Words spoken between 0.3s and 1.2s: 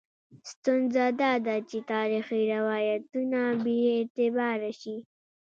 ستونزه